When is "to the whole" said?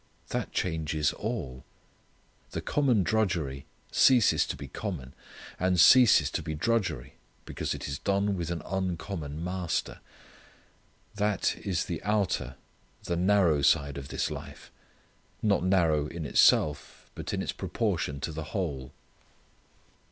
18.21-18.93